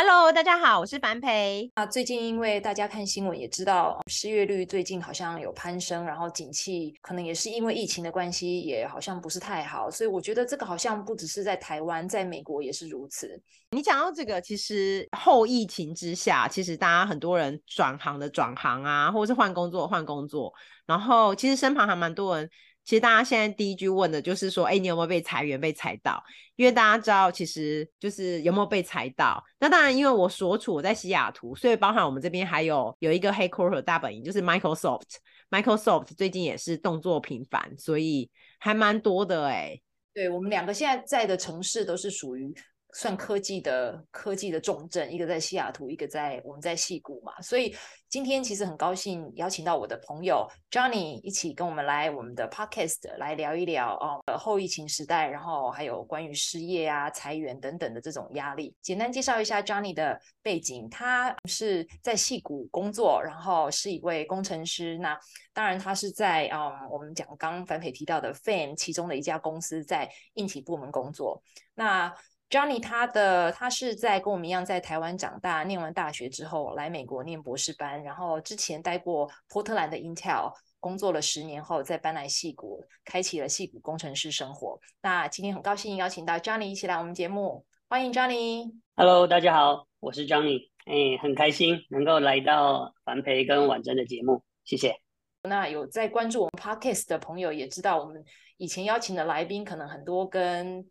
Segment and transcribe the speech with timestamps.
[0.00, 1.68] Hello，大家好，我是樊培。
[1.74, 9.90] 啊，最近因为大家看新闻也知道，失业率最近好像有攀升，然后景气可能也是因为疫情的关系，也好像不是太好。
[9.90, 13.42] 所以我觉得这个好像不只是在台湾，在美国也是如此。
[13.72, 20.54] 你讲到这个，其实后疫情之下，其实大家很多人转行的转行啊，或者是换工作换工作，
[20.86, 22.48] 然后其实身旁还蛮多人。
[22.88, 26.24] 其实大家现在第一句问的就是说，哎，你有没有被裁员、被裁到？
[26.56, 29.44] 因为大家知道，其实就是有没有被裁到。
[29.60, 35.02] 那当然，因为我所处我在西雅图，所以包含我们这边还有有一个 headquarter 大本营，就是 Microsoft。
[35.50, 39.78] Microsoft 最近也是动作频繁，所以还蛮多的哎。
[40.14, 42.54] 对，我们两个现在在的城市都是属于。
[42.94, 47.74] 算科技的科技的重镇，一个在西雅图，一个在我们在西谷嘛，所以
[48.08, 58.74] 今天其实很高兴邀请到我的朋友 Johnny 一起跟我们来我们的 Podcast 来聊一聊哦，后疫情时代，然后还有关于失业啊、裁员等等的这种压力。
[58.80, 64.96] 简单介绍一下 Johnny 的背景，他是在西谷工作，然后是一位工程师。
[64.98, 65.18] 那
[65.52, 71.42] 当然他是在嗯，我们讲刚刚樊培提到的 Fan 其中的一家公司在硬体部门工作。
[71.74, 72.12] 那
[72.50, 84.80] Johnny 他的他是在跟我们一样在台湾长大，念完大学之后来美国念博士班，然后之前待过波特兰的 Intel 工作了十年后，再搬来戏谷，开启了戏谷工程师生活。
[85.02, 88.72] 那今天很高兴邀请到 Johnny 一起来我们节目，欢迎 Johnny。
[88.96, 94.96] Hello，大家好，我是 Johnny，哎，很开心能够来到樊培跟婉珍的节目，谢谢。
[95.42, 98.24] 那有在关注我们 Podcast 的朋友也知道，我们
[98.56, 100.82] 以前邀请的来宾可能很多跟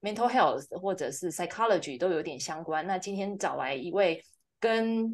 [0.00, 2.86] mental health 或者是 psychology 都有点相关。
[2.86, 4.22] 那今天找来一位
[4.60, 5.04] 跟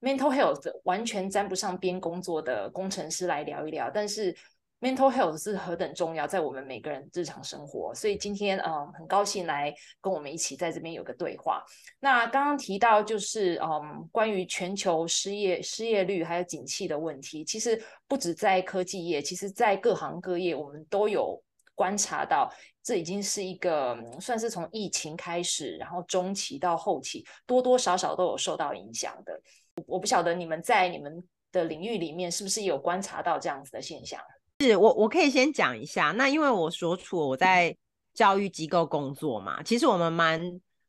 [0.00, 3.90] mental health 完全沾不上边工作的工程师来聊一聊。
[3.90, 4.34] 但是
[4.80, 7.94] mental health 是何等重要，在我们每个人日常生活。
[7.94, 11.62] 所以今天嗯，很高兴来跟我们一起在这边有个对话。
[12.00, 17.78] 那刚刚提到就是嗯，关于全球失业失业率还有景气的问题，其实
[18.08, 21.42] 不止在科技业，其实在各行各业我们都有。
[21.80, 22.52] 观察到，
[22.82, 29.40] 这已经是一个算是从疫情开始，然后中期到后期，多多少少都有受到影响的。
[29.86, 34.20] 我不晓得你们在你们的领域里面是不是有观察到这样子的现象？
[34.60, 36.10] 是我我可以先讲一下。
[36.10, 37.74] 那因为我所处我在
[38.12, 40.38] 教育机构工作嘛，其实我们蛮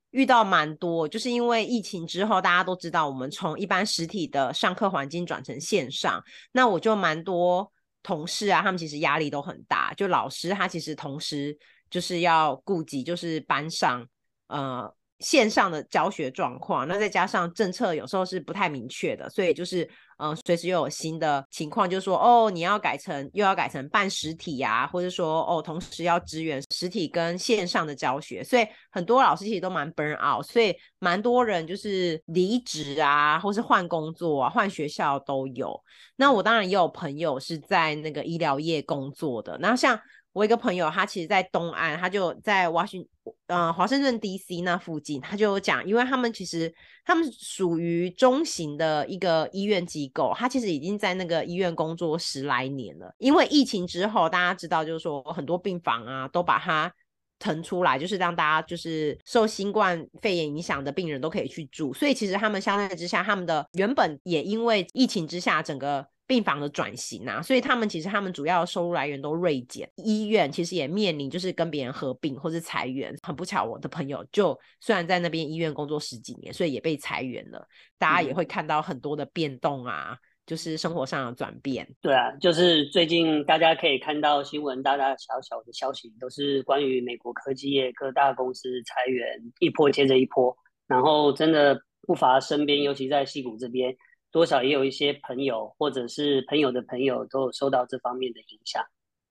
[0.10, 7.72] 遇到蛮多，就是因为疫情之后，大家都知道我们从一般实体的上课环境转成线上，那我就蛮多。
[8.04, 9.94] 同事啊，他们其实压力都很大。
[9.94, 11.58] 就老师，他其实同时
[11.90, 14.08] 就是要顾及，就是班上
[14.48, 16.88] 呃线上的教学状况。
[16.88, 19.90] 那再加上政策有时候是不太明确的，所以就是。
[20.24, 35.76] 嗯，随时又有新的情况，就是说，哦，你要改成又要改成办实体呀、啊，或者说，哦，同时要支援实体跟线上的教学，所以很多老师其实都蛮 burn out，所以蛮多人就是离职啊，或是换工作啊，换学校都有。
[36.18, 40.00] 那我当然也有朋友是在那个医疗业工作的，然后像。
[40.34, 43.06] 我一个朋友，他其实，在东岸，他就在华盛，
[43.48, 53.14] 呃，华盛顿 DC 那附近，他就讲，因为他们其实他们属于中型的一个医院机构，他其实已经在那个医院工作十来年了。
[53.18, 56.90] 因为疫情之后，大家知道，就是说很多病房啊，都把它
[57.38, 66.08] 腾出来，就是让大家就是受新冠肺炎影响的病人都可以去住，所以其实他们相对之下，他们的原本也因为疫情之下整个。
[66.28, 69.90] 病房的转型啊，所以他们其实他们主要收入来源都锐减。
[69.98, 73.14] 医院其实也面临就是跟别人合并或是裁员。
[73.22, 77.68] 很不巧，我的朋友就虽然在那边医院工作十几年，所以也被裁员了。
[77.98, 81.86] 大家也会看到很多的变动啊，嗯、就是生活上的转变。
[82.02, 89.28] 对啊，就是最近大家可以看到新闻，大大小小的消息都是关于美国科技业各大公司裁员
[89.60, 90.56] 一波接着一波，
[90.88, 91.78] 然后真的
[92.08, 93.94] 不乏身边，尤其在西谷这边。
[94.32, 98.82] 多少也有一些朋友，或者是朋友的朋友，都有受到这方面的影响。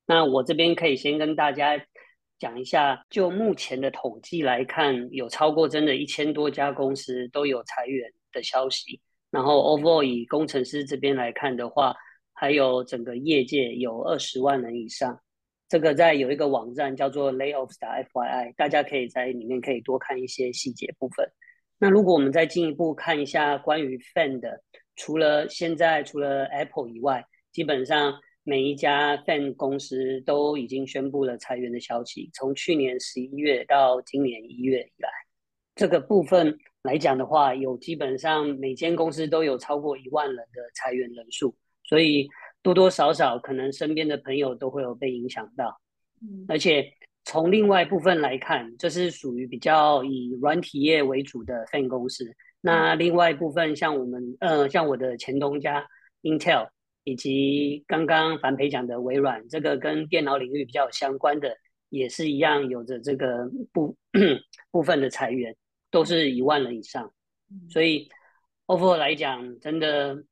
[0.06, 1.80] 那我这边可以先跟大家
[2.38, 9.00] 讲一下，就目前的统计来看，有超过真的一千多家公司都有裁员的消息。
[9.30, 11.94] 然后，overall 以工程师这边来看的话，
[12.34, 15.18] 还有整个业界有二十万人以上。
[15.68, 21.30] 这个在有一个网站叫做 Layoffs 的 FYI，大家可以在里面可以多看一些细节部分。
[21.78, 24.60] 那如果我们再进一步看一下关于 Fan 的。
[25.00, 28.12] 除了现在除了 Apple 以外，基本上
[28.42, 32.28] 每一家 Fan 公司都已经宣布了裁员的消息。
[32.34, 35.08] 从去年十一月到今年一月以来，
[35.74, 42.28] 这个部分来讲的话，有基本上每间公司都有超过一万人的裁员人数，所以
[42.62, 45.80] 多多少少可能身边的朋友都会有被影响到。
[46.20, 46.92] 嗯，而且。
[47.22, 52.24] 从另外一部分来看，这是属于比较以软体业为主的 Fan 公司。
[52.60, 55.86] 那另外一部分，像我们，呃，像我的前东家
[56.22, 56.68] Intel，
[57.04, 61.56] 以及刚刚樊培讲的微软，这个跟电脑领域比较相关的，
[61.88, 63.96] 也是一样有着这个部
[64.70, 65.56] 部分的裁员，
[65.90, 67.12] 都是一万人以上。
[67.70, 68.08] 所以
[68.66, 70.24] overall 来讲，真的。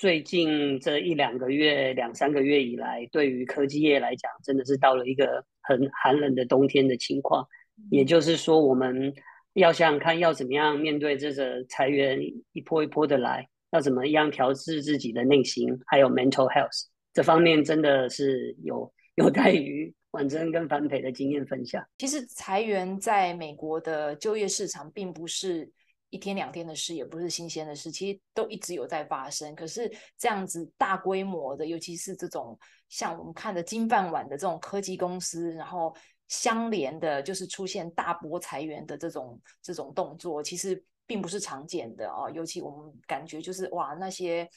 [0.00, 7.44] 最近这一两个月、两三个月以来，对于科技业来讲，真的是到了一个很寒冷的冬天的情况。
[7.90, 9.12] 也就是说，我们
[9.58, 12.18] 要想看，要怎么样面对这个裁员
[12.52, 21.84] 一波一波的来，要怎么样调适自己的内心，还有 mental health 这方面，真的是有有待于婉珍跟樊培的经验分享。
[21.98, 25.70] 其实裁员在美国的就业市场并不是。
[26.10, 29.54] 一天两天的事也不是新鲜的事，其实都一直有在发生。
[29.54, 32.58] 可是这样子大规模的，尤其是这种
[32.88, 35.94] 像我们看的金饭碗的这种科技公司，然后
[36.28, 42.30] 相连的，就是出现大波裁员的这种这种动作，其实并不是常见的哦。
[42.32, 44.48] 尤其我们感觉就是哇，那些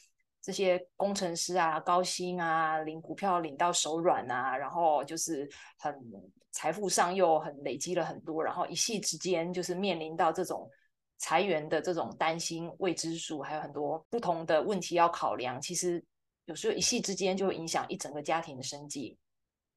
[0.42, 5.96] 这些工程师啊，高薪啊，领股票领到手软啊，然后就是很
[6.52, 10.70] 财富上又很累积了很多，然后一夕之间就是面临到这种。
[11.24, 15.62] 裁员的这种担心、未知数，还有很多不同的问题要考量。
[15.62, 16.04] 其实
[16.46, 19.16] 有时候一夕之间就会影响一整个家庭的生计。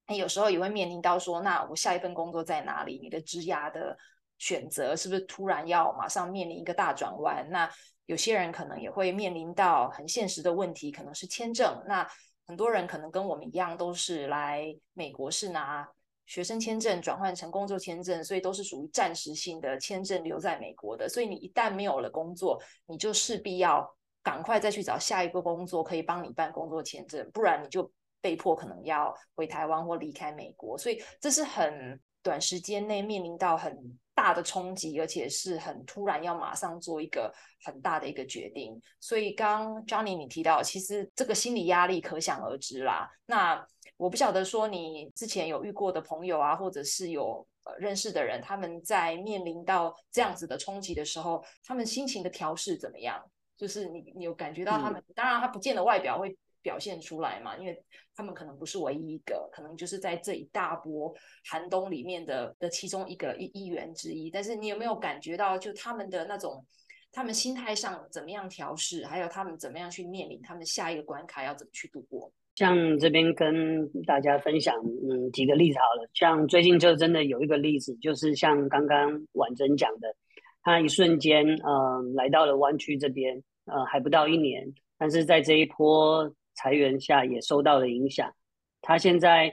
[0.06, 2.99] 那有时候也会面临到说，那我下一份工作在哪里？
[3.03, 3.97] 你的职涯的
[4.39, 7.49] 选择是不是突然要马上面临一个大转弯？
[7.51, 7.71] 那
[8.06, 11.83] 有些人可能也会面临到很现实的问题，可能是签证。
[11.87, 12.06] 那
[12.47, 15.89] 很多人可能跟我们一样，都是来美国是拿。
[16.27, 21.06] 学生签证转换成工作签证，所以都是属于暂时性的签证留在美国的。
[21.06, 23.87] 所以你一旦没有了工作，你就势必要
[24.23, 27.93] 赶快再去找下一个工作，可以帮你办工作签证，不然你就
[28.25, 30.79] 被迫可能要回台湾或离开美国。
[30.79, 33.76] 所以这是很短时间内面临到很
[34.15, 37.31] 大的冲击，而且是很突然要马上做一个
[37.65, 38.81] 很大的一个决定。
[38.99, 43.11] 所以刚 Johnny 你提到，其实这个心理压力可想而知啦。
[43.26, 43.62] 那
[43.99, 53.23] 我不晓得说你之前有遇过的朋友啊，或者是有呃认识的人，他们在面临到这样子的冲击的时候，他们心情的调试怎么样？
[53.56, 57.81] 就是你你有感觉到他们，嗯、当然他不见得外表会表现出来嘛，因为
[58.16, 61.14] 他们可能不是唯一一个，可能就是在这一大波
[61.49, 64.31] 寒冬里面的的其中一个一一员之一。
[64.31, 66.64] 但是你有没有感觉到，就他们的那种，
[67.12, 72.32] 他们心态上怎么样调试，还有他们怎么样去面临他们下一个关卡要怎么去度过？
[72.55, 74.75] 像这边跟大家分享，
[75.10, 76.08] 嗯，几个例子好了。
[76.14, 80.14] 像最近就真的有一个例子，就是像刚刚婉珍讲的，
[80.62, 88.33] 他一瞬间，嗯、呃，来到了湾区这边，呃，还不到一年，但是在这一波裁员下也受到了影响。
[88.81, 89.53] 他现在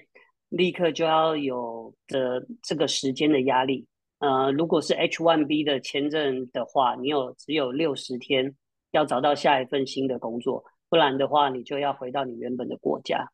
[0.50, 3.88] 立刻就要有的这个时间的压力。
[4.20, 8.56] 呃，如果是 H-1B 的签证的话，你有只有六十天
[8.92, 10.64] 要找到下一份新的工作。
[10.90, 13.26] 不然的话，你就要回到你原本的国家。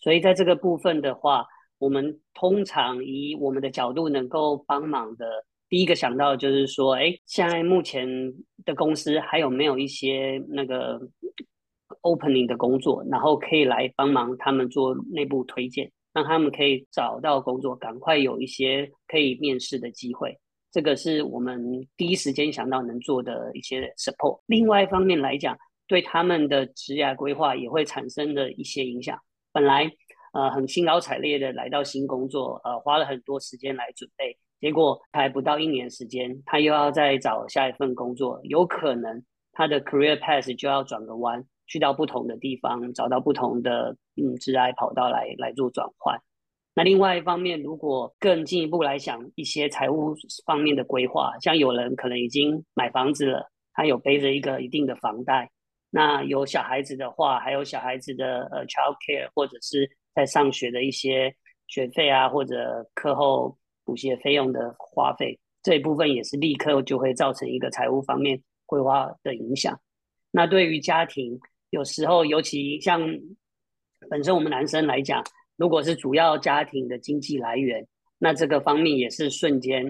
[0.00, 1.46] 所以在这个部分的话，
[1.78, 8.08] 我们通常以我们的角度能够帮忙的，第一个想到就是说，哎，现在目前
[8.64, 11.00] 的公司还有没有一些那个
[12.02, 20.38] opening 的工作，然后可以来帮忙他们做内部推荐，让他们可以找到工作，赶快有一些可以面试的机会。
[20.70, 24.40] 这个是我们第一时间想到能做的一些 support。
[24.46, 25.56] 另外一方面来讲，
[25.86, 29.18] 对他们的职业规划也会产生的一些影响。
[29.52, 29.90] 本来
[30.32, 46.20] 呃很兴高采烈的来到新工作，呃花了很多时间来准备，结果还不到一年时间，他又要再找下一份工作，有可能他的 career path 就要转个弯，去到不同的地方，找到不同的嗯职业跑道来来做转换。
[46.74, 50.14] 那另外一方面，如果更进一步来想一些财务
[50.44, 55.50] 方面的规划，像有人可能已经买房子了，他有背着一个一定的房贷。
[55.88, 61.34] 那有小孩子的话，还有小孩子的呃 child care，或者是在上学的一些
[61.68, 69.80] 学费啊，或者课后补习费用的花费，这一部分也是立刻就会造成一个财务方面规划的影响。
[70.30, 71.38] 那对于家庭，
[71.72, 73.00] 有时候尤其像
[74.10, 75.24] 本身我们男生来讲，
[75.56, 77.86] 如果是主要家庭的经济来源，
[78.18, 79.82] 那这个方面也是瞬间，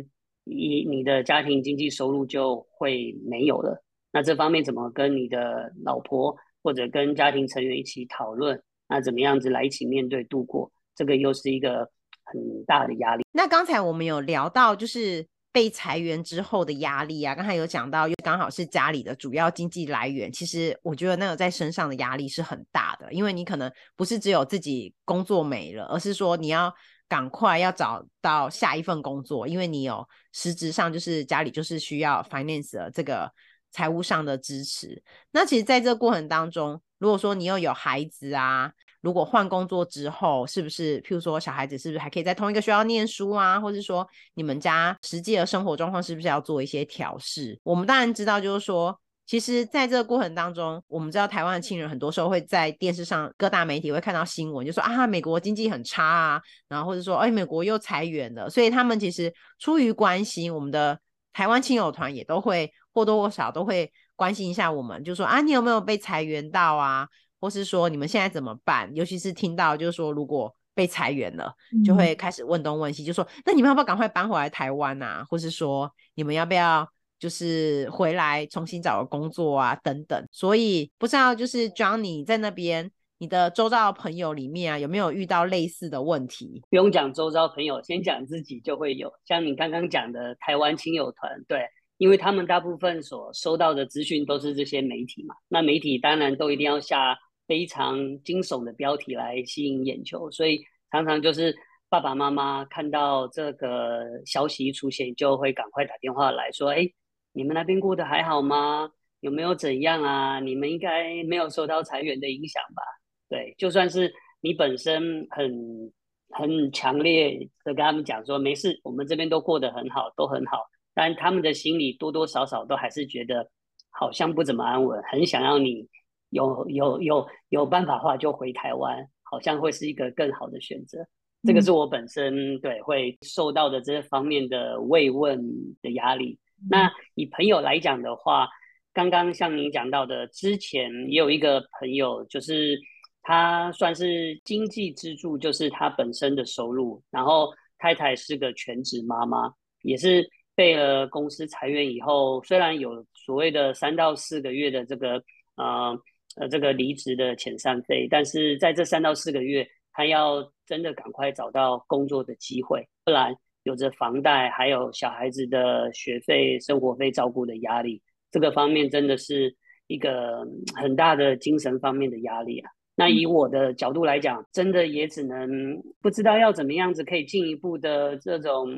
[0.45, 3.83] 你你的家庭经济收入就会没有了。
[4.13, 11.91] 那这方面怎么跟你的老婆或者跟家庭成员一起讨论，那怎么样子来一起面对度过，这个又是一个
[12.23, 13.25] 很大的压力。
[13.33, 15.27] 那刚才我们有聊到，就是。
[15.53, 20.33] 被裁员之后的压力啊，刚才有讲到，又刚好是家里的主要经济来源。
[20.33, 26.73] 其实我觉得那个在身上的压力是很大的，因为你可能不是只有自己工作没了，而是说你要
[27.07, 33.31] 赶快要找到下一份工作，因为你有实质上就是家里就是需要 finance 的这个
[33.71, 35.03] 财务上的支持。
[35.31, 38.73] 那其实在这个过程当中，如果说你又有孩子啊。
[39.03, 43.61] 如果换工作之后，是不是譬如说小孩子是不是还可以在同一个学校念书啊？
[43.61, 47.59] 或者说你们家实际的生活状况是不是要做一些调试？
[47.65, 60.99] 我们当然知道，就是说，其实在这个过程当中，我们知道台湾的亲人很多时候会在电视上各大媒体会看到新闻，就说啊，美国经济很差啊，然后或者说哎，美国又裁员了，所以他们其实出于关心，我们的
[61.33, 67.09] 台湾亲友团也都会或多或少都会关心一下我们，就说啊，你有没有被裁员到啊？
[67.43, 68.89] 或是说你们现在怎么办？
[68.95, 75.27] 尤其是听到就是说如果被裁员了，嗯、就会开始问东问西，就说那你们要不要赶快搬回来台湾啊？
[75.29, 79.75] 或是说你们要不要就是回来重新找个工作啊？
[79.83, 80.25] 等等。
[80.31, 86.63] 所以不知道就是 Johnny 在那边，你的周遭的朋友里面啊，有没有遇到类似的问题？
[86.71, 89.13] 不用讲周遭朋友，先讲自己就会有。
[89.27, 91.67] 像你刚刚讲的台湾亲友团，对，
[91.99, 97.19] 因为他们大部分所收到的资讯都是这些媒体嘛，那媒体当然都一定要下。
[97.47, 101.55] 非常惊悚的标题来吸引眼球，所以常常就是
[101.89, 106.89] 爸爸妈妈看到这个消息一出现，就会赶快打电话来说：“哎，
[107.33, 108.91] 你们那边过得还好吗？
[109.21, 110.41] 有没有怎样啊？
[110.41, 112.83] 你们应该没有受到裁员的影响吧？”
[113.29, 115.93] 对，就算是你本身很
[116.31, 120.59] 很强烈的跟他们讲说：“没事，我们这边都过得很好，都很好。”
[120.95, 123.51] 但他们的心里多多少少都还是觉得
[123.91, 125.89] 好像不怎么安稳，很想要你。
[126.33, 130.99] 有有有有办法的话，就回台湾，好像会是一个更好的选择。
[130.99, 135.39] 嗯、这个是我本身对会受到的这方面的慰问
[135.83, 136.39] 的压力。
[136.63, 138.49] 嗯、那以朋友来讲的话，
[138.95, 142.81] 刚刚像您讲到的，之前也有一个朋友，就是
[143.21, 155.23] 他算是经济支柱，就是他本身的收入，然后太太是个全职妈妈，也是被了公司裁员以后，虽然有所谓的三到四个月的这个
[155.57, 155.95] 呃。
[156.37, 163.35] 呃，这个离职的遣散费，但是在这三到四个月，他要真的赶快找到工作的机会，不然
[163.65, 169.55] 有着房贷，还有小孩子的学费、生活费照顾的压力，这个方面真的是
[169.89, 172.71] 一个很大的精神方面的压力啊。
[172.95, 178.69] 那以我的角度来讲，真的也只能不知道要怎么样子可以进一步的这种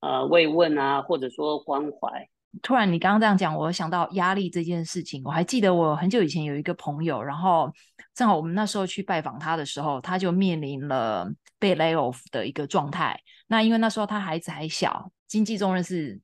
[0.00, 2.28] 呃慰问啊，或者说关怀。
[2.62, 5.22] 突然，你刚刚这样讲，我想到压力这件事情。
[5.24, 7.72] 我还记得我很久以前有一个朋友，然后
[8.14, 11.26] 正好我们那时候去拜访他的时候，他就面临了
[11.58, 13.18] 被 lay off 的一个状态。
[13.46, 16.20] 那因为那时候他孩子还小，经济重任是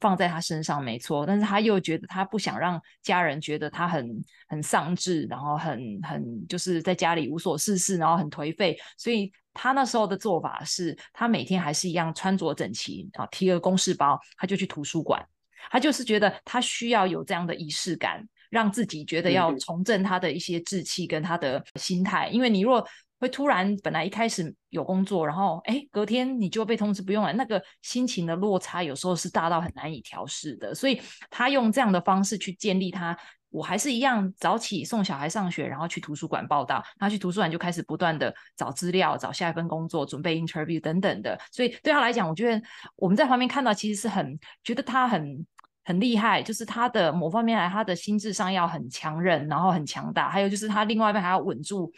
[0.00, 15.24] 放在他身上没错，但是他又觉得他不想让家人觉得他很很丧志，然后很很就是在家里无所事事，然后很颓废，所以他那时候的做法是，他每天还是一样穿着整齐啊，提个公事包，他就去图书馆。
[15.70, 22.28] 他就是觉得他需要有这样的仪式感，让自己觉得要重振他的一些志气跟他的心态。
[22.28, 22.86] 因为你若
[23.18, 30.74] 会突然本来一开始有工作，然后哎隔天你就被通知不用了，那个心情的落差有时候是大到很难以调试的。
[30.74, 33.14] 所以他用这样的方式去建立他，
[33.50, 36.82] 我还是一样早起送小孩上学，然后去图书馆报到。
[36.98, 41.38] 他去图书馆就开始不断的找资料、找下一份工作、准备 interview 等等的。
[41.52, 42.62] 所以对他来讲，我觉得
[42.96, 45.46] 我们在旁边看到其实是很觉得他很。
[45.82, 50.30] 很厉害，就是他的某方面来，他的心智上要很强韧，然后很强大。
[50.30, 51.90] 还有就是他另外一边还要稳住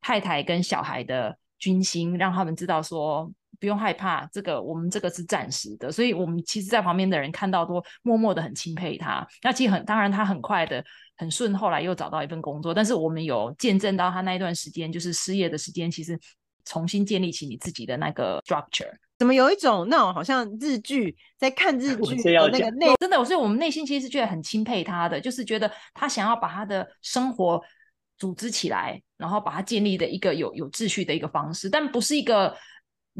[0.00, 3.30] 太太跟小孩的军心，让他们知道说
[3.60, 5.92] 不用害怕，这个我们这个是暂时的。
[5.92, 9.24] 所以我们其实，在旁边的人看到都默默的很钦佩他。
[9.42, 10.82] 那其实很当然，他很快的
[11.16, 12.72] 很顺，后来又找到一份工作。
[12.72, 16.18] 但是我们有见证到他那一段时间，就是失业的时间，其实
[16.64, 18.90] 重新建立起你自己的那个 structure。
[19.18, 27.62] 怎么有一种那种好像日剧在看日 剧的那个内， 真的，所以我们内心其实是觉得很钦佩他的，就是觉得他想要把他的生活
[28.16, 32.56] 组织起来，然后把它建立的一个有有秩序的一个方式，但不是一个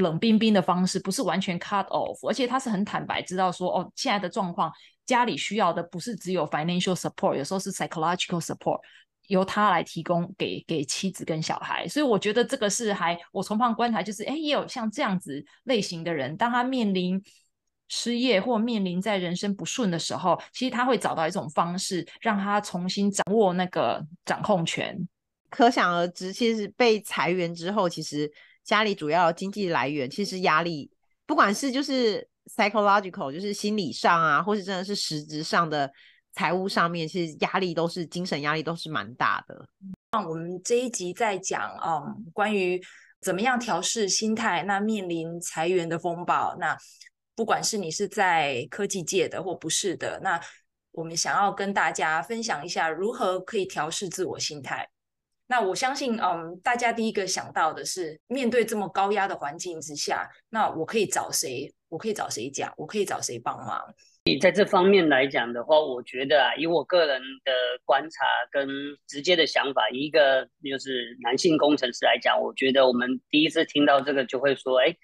[0.01, 4.73] 冷冰冰的方式，不是完全 cut off，而且他是很坦白，知道说哦，现在的状况，
[5.07, 8.81] 家里需要的不是只有 financial support，有时候是 psychological support。
[9.29, 17.23] 由他来提供给给妻子跟小孩，所以我觉得这个是还我从旁观察，就是哎，也有像这样子类型的人，当他面临
[17.87, 24.99] 失业或面临在人生不顺的时候，其实他会找到一种方式，让他重新掌握那个掌控权。
[25.49, 28.29] 可想而知，其实被裁员之后，其实
[28.65, 30.91] 家里主要经济来源其实压力，
[31.27, 35.91] 不管是就是 psychological，就是心理上啊，或是真的是实质上的
[36.33, 39.69] 财务上面，其实压力都是精神压力都是蛮大的。
[40.13, 42.81] 那我们这一集在讲，嗯，关于
[43.21, 46.77] 怎么样调试心态，那面临裁员的风暴，那
[47.37, 50.41] 不管是你是在科技界的或不是的，那
[50.93, 54.89] 我们想要跟大家分享一下如何可以调试自我心态。
[55.51, 61.69] 那我相信，嗯，大家第一个想到的是，面对这么高压的环境之下，那我可以找谁？
[61.89, 62.73] 我可以找谁讲？
[62.77, 63.83] 我可以找谁帮忙？
[64.27, 67.53] 你在这方面来讲的话，我觉得啊，以我个人的
[67.85, 68.69] 观察跟
[69.09, 74.95] 直接的想法，一个就是男性工程师来讲，我觉得我们第一次听到这个就会说，哎，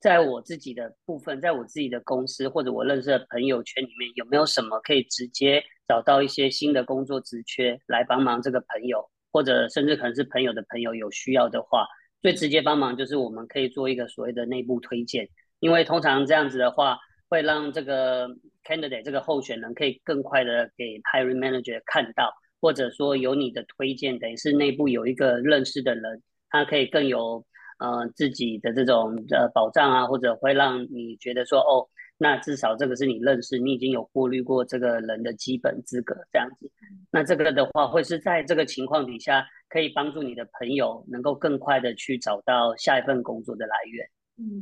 [0.00, 9.10] 在我自己的部分，在我自己的公司或者我认识的朋友圈里面，有没有什么可以直接找到一些新的工作职缺来帮忙这个朋友？
[9.34, 11.88] 或者甚至可能是朋友的朋友有需要的话，
[12.22, 16.98] 最直接帮忙就是我们可以做一个所谓的内部推荐，因为通常这样子的话，
[17.28, 18.28] 会让这个
[18.64, 27.44] candidate 这个候选人可以更快的给 hiring manager 看到，或者说有你的推荐，等于是内部有一个认识的人，他可以更有
[27.80, 31.88] 呃自己的这种呃保障啊，或者会让你觉得说哦。
[32.16, 36.70] 那至少这个是你认识，你已经有过滤过这个人的基本资格这样子。
[37.10, 44.06] 那这个的话，会是在这个情况底下，可以帮助你的朋友能够更快的去找到下一份工作的来源。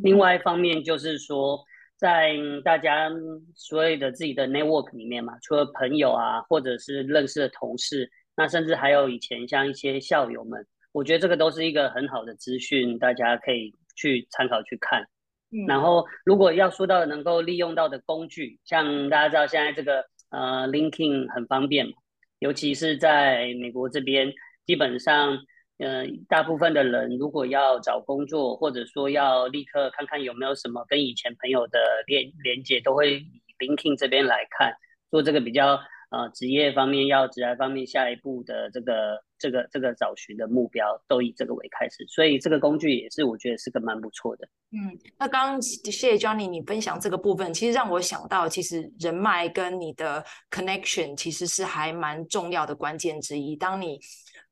[0.02, 1.62] 另外一方面就是说，
[1.96, 3.10] 在大家
[3.54, 15.06] 所有的自己的 network 里面嘛，除了朋友啊，或者是认识的同事，那甚至还有以前像一些校友们，我觉得这个都是一个很好的资讯，大家可以去参考去看。
[15.66, 21.92] 然后，如果要说到能够利用到的工具，像大家知道现在这个呃 l i n k i n 很方便嘛，
[22.38, 24.32] 尤其是在美国这边，
[24.66, 25.38] 基本上
[25.78, 34.74] 呃，大部分的人如果要找工作，或者说要立刻看看有没有什么跟以前朋友的连连接，都会以 l i n k i n 这边来看，
[35.10, 35.80] 做这个比较。
[36.14, 44.48] 呃，职业方面要职业方面下一步的这个这个这个找寻的目标，都以这个为开始，所以这个工具也是我觉得是个蛮不错的。
[44.70, 53.56] 嗯，那刚刚谢谢 Johnny 你分享这个部分，其实让我想到，其实人脉跟你的 connection 其实是还蛮重要的关键之一。
[53.56, 53.98] 当你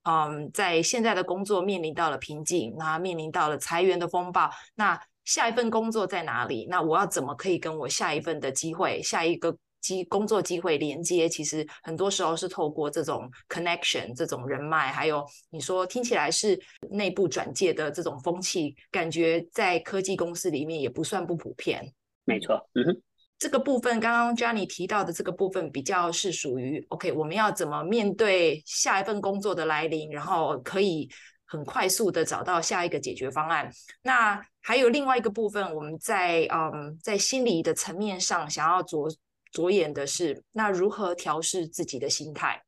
[0.03, 6.67] 嗯在现在的工作面临到了瓶颈，那面临到了裁员的风暴，那下一份工作在哪里？
[6.69, 9.57] 那我要怎么可以跟我下一份的机会，下一个？
[9.81, 16.59] 机工作机会连接，其实很多时候是透过这种 connection，这种人脉，还有你说听起来是
[16.91, 21.93] 内部转介的这种风气，感觉在科技公司里面也不算不普遍。
[22.25, 23.03] 没错，嗯哼，
[23.39, 31.09] 这个部分刚刚 Johnny 提到的这个部分比较是属于 OK，我们要怎么面对下一份工作的来临，然后可以
[31.47, 33.71] 很快速的找到下一个解决方案。
[34.03, 39.09] 那还有另外一个部分，我们在嗯在心理的层面上想要着。
[39.51, 42.63] 着眼的是，那如何调试自己的心态？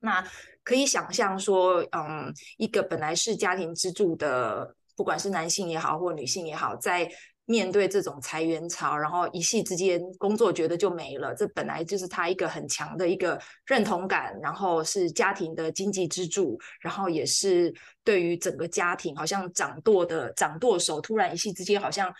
[0.00, 0.24] 那
[0.64, 7.08] 可以想象说，嗯，一个本来是家庭支柱的，不管是男性也好，或女性也好，在
[7.44, 22.12] 面对这种裁员潮，然后一夕之间工作觉得就没了，这本来就是他一个很强的一个认同感，然后是家庭的经济支柱，然后也是对于整个家庭好像掌舵的掌舵手，突然一夕之间好像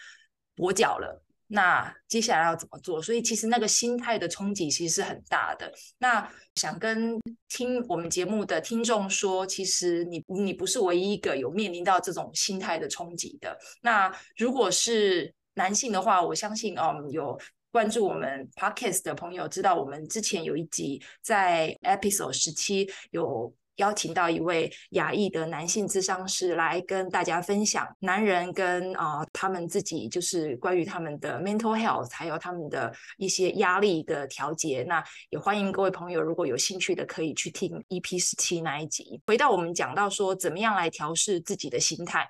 [0.56, 1.21] 跛脚了。
[1.54, 3.00] 那接下来要怎么做？
[3.02, 5.70] 所以其实那个心态的冲击其实是很大的。
[5.98, 13.56] 那想跟听我们节目的听众说，其实你你不是唯一一个有面临到这种心态的冲击的。
[13.82, 17.38] 那如果是男性的话，我相信嗯，有
[17.70, 23.54] 关注我们 Podcast 的朋友知道，我们之前有一集在 Episode 十七有。
[23.76, 34.84] 邀请到一位亚裔的男性咨商师来跟大家分享男人跟啊、他们自己就是关于他们的 mental health，还有他们的一些压力的调节。
[34.86, 39.20] 那也欢迎各位朋友，如果有兴趣的，可以去听 EP 十七那一集。
[39.26, 42.28] 回到我们讲到说，怎么样来调试自己的心态，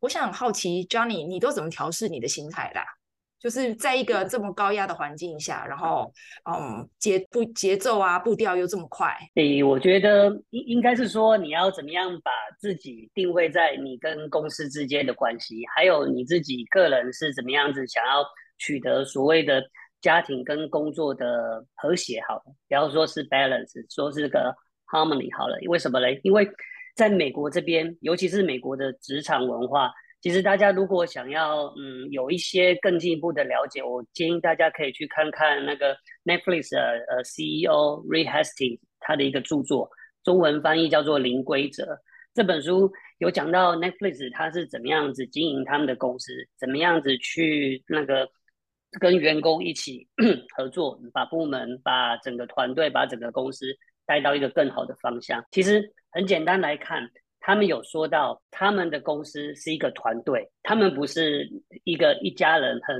[0.00, 2.80] 我想很好奇，Johnny，你都怎么调试你的心态的？
[3.44, 6.10] 就是在一个这么高压的环境下，然后，
[6.50, 9.14] 嗯，节步节奏啊，步调又这么快。
[9.34, 18.24] 对，我觉得应应该是说，你要怎么样把自己定位在你跟公司之间的关系，还有你自己个人是怎么样子想要
[18.56, 19.62] 取得所谓的
[20.00, 22.22] 家庭跟工作的和谐。
[22.26, 24.56] 好了，不要说是 balance，说是个
[24.90, 25.58] harmony 好了。
[25.68, 26.18] 为什么嘞？
[26.24, 26.48] 因为
[26.96, 29.92] 在美国这边，尤其是美国的职场文化。
[30.24, 39.90] 其实大家如果想要嗯有一些更进一步的了解，我建议大家可以去看看那个 Netflix 的呃 CEO Reed Hastings 他的一个著作，
[40.22, 41.84] 中文翻译叫做《零规则》。
[42.32, 48.26] 这本书有讲到 Netflix 他是怎么样子经营他们的公司，怎么样子去那个
[48.98, 50.08] 跟员工一起
[50.56, 53.66] 合作，把部门、把整个团队、把整个公司
[54.06, 55.44] 带到一个更好的方向。
[55.50, 57.10] 其实很简单来看。
[57.46, 61.46] 他们有说到，他们的公司是一个团队，他们不是
[61.84, 62.98] 一个一家人，很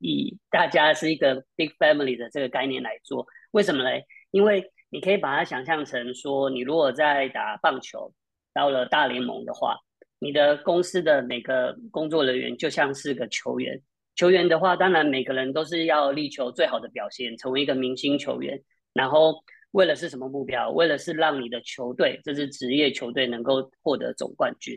[0.00, 3.26] 以大家是一个 big family 的这个概念来做。
[3.52, 4.04] 为什么嘞？
[4.32, 8.12] 因为你可以把它想象成说，你如果在打棒球，
[8.52, 9.78] 到了大联盟的话，
[10.18, 13.80] 你的公司的每个工作人员就像是个球员。
[14.14, 18.62] 球员的话，当然每个人都是要力求最好的表现，成为一个明星球员，
[18.92, 19.42] 然后。
[19.72, 20.70] 为了是什么目标？
[20.70, 24.76] 为了是让你的球队，这支职业球队能够获得总冠军。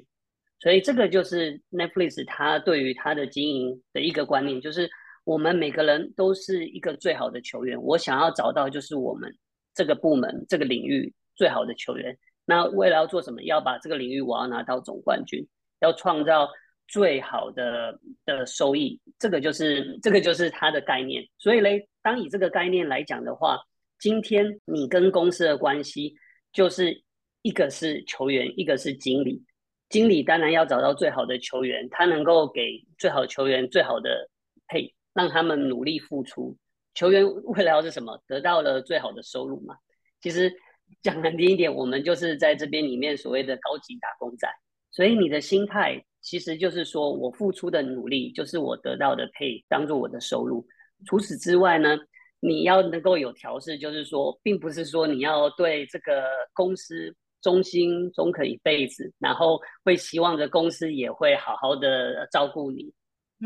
[0.60, 4.88] 所以这个就是 Netflix 它对于它的经营的一个观念，就是
[5.24, 7.82] 我们每个人都是一个最好的球员。
[7.82, 9.36] 我想要找到就是我们
[9.74, 12.16] 这个部门这个领域最好的球员。
[12.46, 13.42] 那为了要做什么？
[13.44, 15.44] 要把这个领域我要拿到总冠军，
[15.82, 16.48] 要创造
[16.88, 19.02] 最好的的收益。
[19.18, 21.24] 这个就是这个就是它的概念。
[21.40, 23.60] 所以嘞，当以这个概念来讲的话。
[24.04, 26.14] 今天你跟公司的关系，
[26.52, 27.04] 就是
[27.42, 29.42] 一个是球员，一个是经理。
[29.88, 34.30] 经理当然要找到最好的球员，他能够给最好球员最好的
[34.68, 36.58] 配，让他们努力付出。
[36.94, 38.22] 球员为了要是什么？
[38.28, 39.74] 得到了最好的收入嘛。
[40.20, 40.54] 其实
[41.02, 44.50] 讲难听一点，我们就是在这边里面所谓的高级打工仔。
[44.92, 50.68] 所以你的心态其实就是说我付出的努力，就是我得到的配，当做我的收入。
[51.06, 51.98] 除此之外呢？
[52.46, 62.94] 你要能够有调试，就是说，并不是说你要对这个公司忠心忠肯一辈子，然后会希望着公司也会好好的照顾你。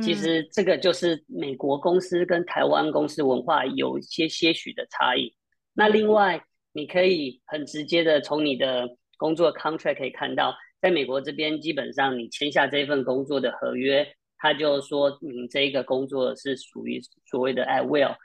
[0.01, 5.31] 其实这个就是美国公司跟台湾公司文化有一些些许的差异。
[5.73, 14.07] 那另外，你可以很直接的从你的工作 contract 可以看到，在美国这边，基本上你签下这份工作的合约，
[14.38, 18.15] 他就说你这一个工作是属于所谓的 at will。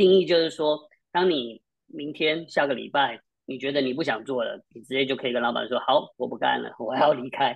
[0.00, 7.54] 定义就是说，当你明天下个礼拜你觉得你不想做了，你直接就可以跟老板说：“好，我不干了，我要离开。”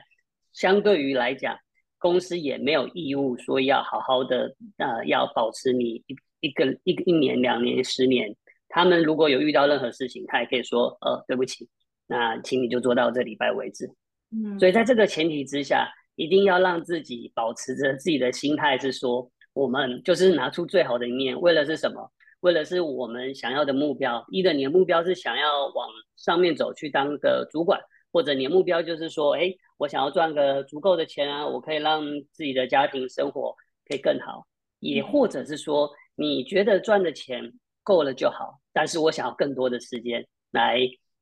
[0.52, 1.56] 相对于来讲，
[1.98, 8.36] 公司也没有义务说要好好的，呃，要保持你一一个一个一年、两年、十年。
[8.68, 11.66] 他们如果有遇到任何事情，他也可以说：“呃，对不起，
[12.06, 13.90] 那请你就做到这礼拜为止。”
[14.30, 22.12] 嗯，所以在这个前提之下，一定要让自己保持着自己的心态是说，我们就是拿出最好的一面，为了是什么？
[22.44, 27.80] 为了是我们想要的目标，一个你的目标是想要往上面走去当个主管，
[28.12, 33.54] 或者你的目标就是说，哎，我想要赚个足够的钱啊，我可以让自己的家庭生活
[33.88, 34.46] 可以更好，
[34.80, 37.50] 也或者是说你觉得赚的钱
[37.82, 40.80] 够了就好，但是我想要更多的时间来，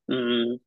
[0.09, 0.59] 嗯，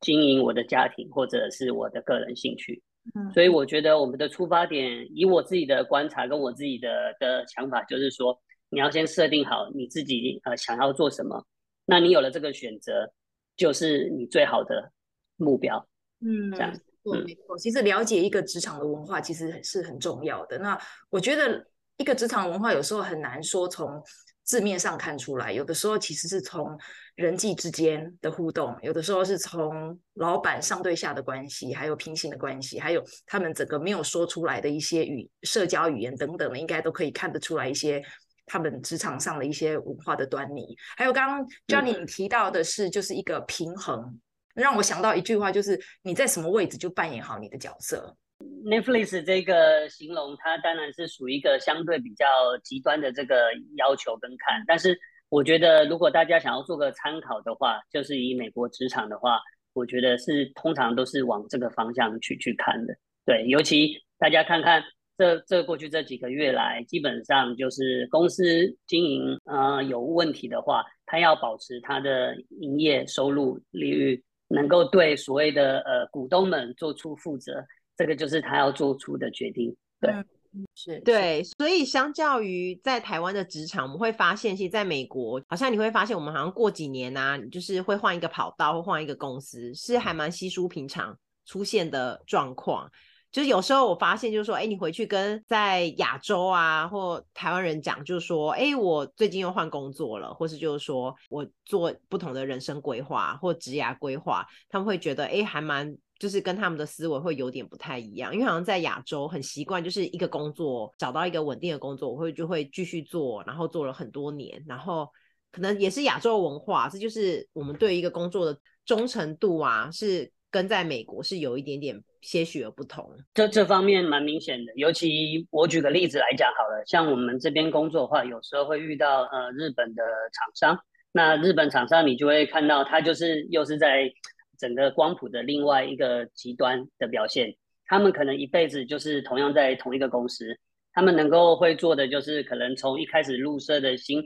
[0.00, 2.82] 经营我的家庭或者是我的个人兴趣。
[3.14, 8.36] 嗯，所以我觉得我们的出发点，以我自己的观察跟我自己的的想法，就是说。
[8.74, 11.46] 你要先设定好你自己呃想要做什么，
[11.86, 13.10] 那你有了这个选择，
[13.56, 14.92] 就是你最好的
[15.36, 15.88] 目标。
[16.20, 16.82] 嗯，这样子。
[17.24, 17.56] 没错。
[17.58, 20.58] 其实了解一个职场的文化其实是很重要的。
[20.58, 20.78] 那
[21.10, 21.66] 我觉得
[21.98, 24.02] 一个职场文化有时候很难说从
[24.42, 26.78] 字面上看出来，有的时候其实是从
[27.14, 38.02] 人际之间的互动，有的时候是从老板上对下的关系，还有平行的关系，还有他们整个没有说出来的一些语社交语言等等的，应该都可以看得出来一些。
[38.46, 44.20] 他们职场上的一些文化的端倪，还有刚刚 Johnny 提到的是，就是一个平衡，嗯，
[44.54, 48.16] 让我想到一句话，就是你在什么位置就扮演好你的角色。
[48.64, 52.26] Netflix 这个形容，它当然是属于一个相对比较
[52.62, 59.40] 极端的这个要求跟看，但是我觉得如果大家想要做个参考的话，就是以美国职场的话，
[59.72, 62.94] 我觉得是通常都是往这个方向去去看的。
[63.24, 64.82] 对，尤其大家看看。
[65.16, 77.64] 这这过去这几个月来，基本上就是公司经营呃有问题的话，他要保持他的营业收入利率能够对所谓的呃股东们做出负责，
[77.96, 79.74] 这个就是他要做出的决定。
[80.00, 81.42] 对，嗯、是，对。
[81.58, 92.90] 所以相较于在台湾的职场，我们会发现，其实在美国，好像你会发现，我们好像过几年啊，就是会换一个跑道，或换一个公司，是还蛮稀疏平常出现的状况。
[93.34, 105.96] 就是有时候我发现，就是说，哎，你回去跟在亚洲啊或台湾人讲，就是说，哎，我最近又换工作了，或是就是说我做不同的人生规划或职涯规划，他们会觉得，哎，还蛮。
[106.16, 115.08] 就是跟他们的思维会有点不太一样，因为好像在亚洲很习惯，就是一个工作找到一个稳定的工作，我会就会继续做，然后做了很多年，然后
[115.50, 123.10] 可能也是亚洲文化，这就是我们对一个工作的忠诚度啊，是跟在美国是有一点点些许的不同。
[123.34, 130.78] 这这方面蛮明显的，尤其我举个例子来讲好了，像我们这边工作的话，有时候会遇到呃日本的厂商，
[131.10, 134.12] 那日本厂商你就会看到他就是又是在。
[134.56, 137.52] 整个光谱的另外一个极端的表现，
[137.86, 140.46] 他们可能一辈子就是同样在同一个公司，
[140.92, 144.22] 他们能够会做的就是可能从一开始入社的新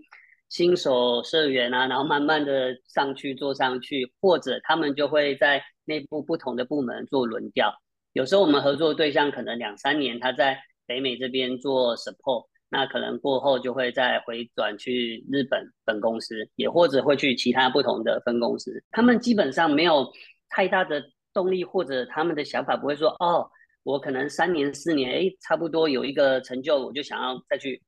[0.48, 7.72] 新手社员啊，然后慢慢的上去做上去，或者他们就会在内部不同的部门做轮调。
[8.14, 18.82] 有时候我们合作对象可能两三年他在北美这边做 support，那可能过后就会再回转去日本本公司，也或者会去其他不同的分公司。
[18.90, 20.10] 他们基本上没有
[20.48, 21.02] 太大的
[21.34, 23.48] 动力，或者他们的想法不会说：“哦，
[23.84, 27.80] 我可能三年四年，哎，差不多有一个成就，我就想要再去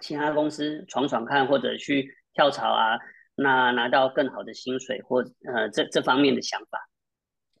[0.00, 2.98] 其他公司闯闯看，或者去跳槽啊，
[3.34, 6.88] 那拿到更好的薪水或呃这这方面的想法。”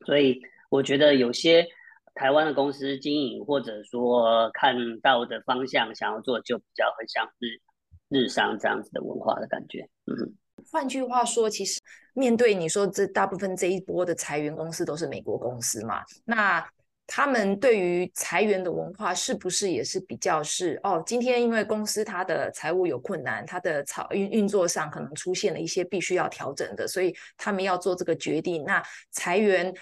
[0.06, 1.66] 所以我觉得有些。
[2.14, 7.60] 台湾的公司经营，或者说看到的方向，想要做，就比较很像日
[8.08, 9.88] 日商这样子的文化的感觉。
[10.06, 10.34] 嗯，
[10.72, 11.80] 换句话说，其实
[12.14, 16.68] 面对你说这大部分这一波的裁员公司都是美国公司嘛，那
[17.08, 21.02] 他们对于裁员的文化是不是也是比较是哦？
[21.04, 28.62] 今天因为公司它的财务有困难，它的操运运作上可能出现了一些必须要调整的，所以他们要做这个决定。
[28.62, 29.74] 那裁员。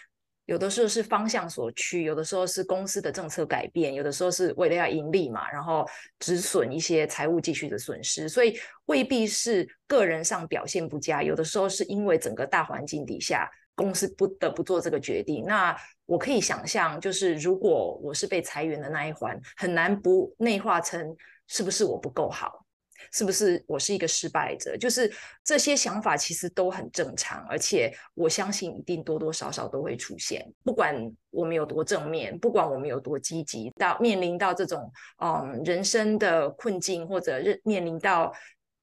[0.47, 5.85] 有的时候是方向所趋，有的时候是公司的政策改变，有的时候是为了要盈利嘛，然后
[6.21, 15.45] 止损一些财务继续的损失，所以未必是个人上表现不佳，有的时候是因为整个大环境底下，公司不得不做这个决定。
[15.45, 22.65] 那我可以想象，就是如果我是被裁员的那一环，很难不内化成是不是我不够好。
[23.13, 24.77] 是不是我是一个失败者？
[24.77, 25.11] 就是
[25.45, 30.45] 这些想法其实都很正常，而且我相信一定多多少少都会出现。
[30.65, 30.97] 不管
[31.31, 34.91] 我们有多正面，不管我们有多积极，到面临到这种
[35.23, 38.33] 嗯人生的困境，或者面临到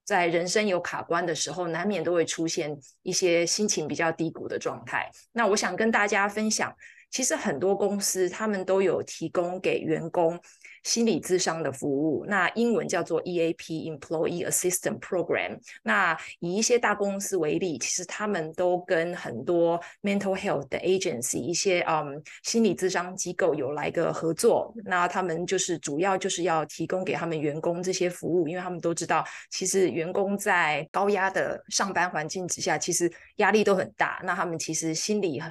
[0.04, 5.10] 在人生有卡关的时候，难免都会出现一些心情比较低谷的状态。
[5.32, 6.74] 那我想跟大家分享，
[7.10, 10.38] 其实很多公司他们都有提供给员工。
[10.84, 15.58] 心理咨商的服务，那英文叫做 EAP（Employee Assistance Program）。
[15.82, 24.74] 那以一些大公司为例，其实他们都跟很多 mental health 的 agency、一些嗯心理咨商机构有来个合作。
[24.84, 34.20] 那他们就是主要就是要提供给他们员工这些服务，因为他们都知道，其实员工在高压的上班环境之下，其实压力都很大。
[34.22, 35.42] 那他们其实心里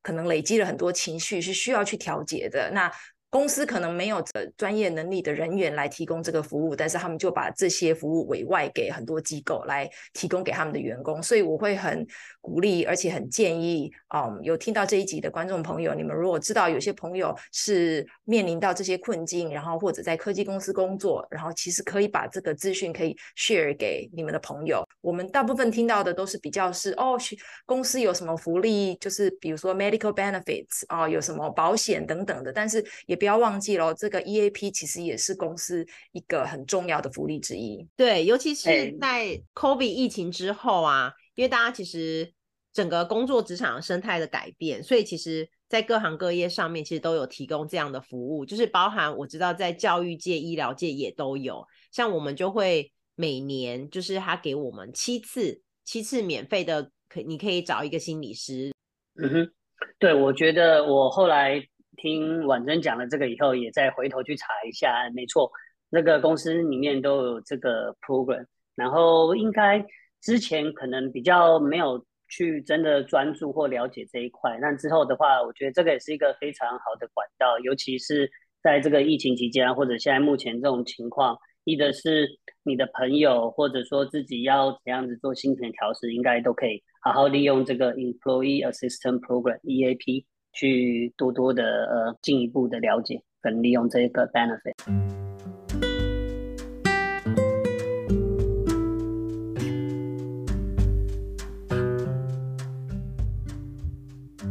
[0.00, 2.70] 可能累积了很多情绪，是需要去调节的。
[2.72, 2.90] 那
[3.30, 4.24] 公司可能没有
[4.56, 11.22] 专业能力的人员来提供这个服务，但是他们就把这些服务委外给很多机构来提供给他们的员工。
[11.22, 12.06] 所以我会很
[12.40, 24.82] 鼓励，而且很建议，嗯，有听到这一集的观众朋友，你们如果知道有些朋友是面临到这些困境，然后或者在科技公司工作，然后其实可以把这个资讯可以 share 给你们的朋友。
[25.02, 27.18] 我们大部分听到的都是比较是哦，
[27.66, 33.17] 公司有什么福利，就是比如说 medical benefits 啊，哦，有什么保险等等的，但是也。
[33.18, 37.86] 不要忘记了，这个 EAP 其实也是公司一个很重要的福利之一。
[37.96, 42.32] 对，尤其是在 COVID 疫情之后啊，因为大家其实
[42.72, 51.66] 整个工作职场生态的改变，所以其实在各行各业上面其实都有提供这样的服务，就是包含我知道在教育界、医疗界也都有。
[51.90, 58.72] 像我们就会每年就是他给我们七次七次免费的，可你可以找一个心理师。
[59.20, 59.52] 嗯哼，
[59.98, 61.66] 对，我觉得我后来。
[62.00, 65.50] 听婉珍讲了这个以后，也再回头去查一下，没错，
[65.90, 69.84] 那个公司里面都有这个 program，然后应该
[70.22, 78.30] 之前可能比较没有去真的专注或了解这一块，那之后的话，我觉得这个也是一个非常好的管道，尤其是
[78.62, 82.28] 在这个疫情期间，或者现在目前这种情况，一的是
[82.62, 90.24] 你的朋友，或者说自己要怎样子做心情调试，应该都可以好好利用这个 Employee Assistance Program EAP。
[90.52, 94.74] 去多多的呃进一步的了解跟利用这个 benefit。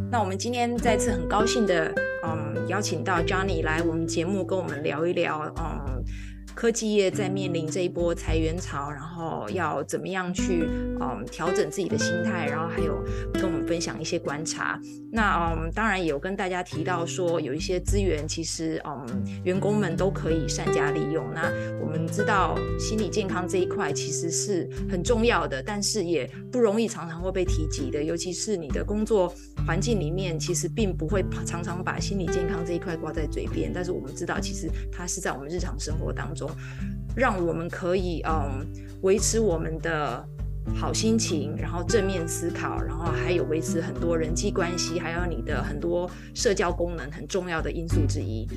[0.10, 6.04] 那我们今天再次很高兴的，嗯，邀请到 Johnny 来我们节目跟我们聊一聊，嗯。
[6.56, 10.68] 科技业在面临这一波裁员潮，然后要怎么样去
[11.00, 13.00] 嗯调整自己的心态，然后还有
[13.32, 14.80] 跟我们分享一些观察。
[15.12, 19.06] 那嗯当然也有跟大家提到说，有一些资源其实嗯
[19.44, 21.26] 员工们都可以善加利用。
[21.34, 21.52] 那
[21.82, 29.34] 我们知道心理健康这一块其实是很重要的，但是也不容易常常会被提及的，尤其是你的工作
[29.66, 33.72] 环境里面，其实并不会常常把心理健康这一块挂在嘴边。
[33.74, 36.50] 但是我们知道，其实它是在我们日常生活当中。
[37.16, 38.64] 让我们可以嗯
[39.02, 40.24] 维持我们的
[40.76, 48.48] 好心情，然后正面思考，然后还有维持很多人际关系，还有你的很多社交功能很重要的因素之一。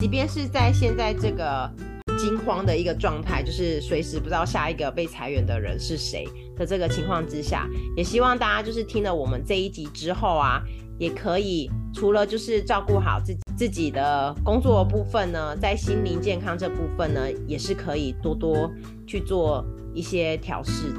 [0.00, 1.70] 即便是在现在这个
[2.18, 10.62] 惊慌的一个状态，就是随时不知道下一个被裁员的人是谁的这个情况之下，也希望大家就是听了我们这一集之后啊，
[10.98, 13.40] 也可以除了就是照顾好自己。
[13.56, 18.68] 自己的工作部分呢，在心灵健康这部分呢，也是可以多多
[19.06, 19.64] 去做
[19.94, 20.92] 一些调试。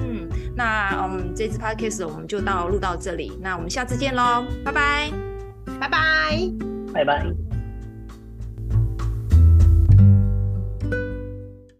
[0.00, 5.10] 嗯，那嗯，这次 podcast 我们就到录到这里，那我们下次见喽，拜拜，
[5.80, 6.50] 拜拜，
[6.92, 7.47] 拜拜。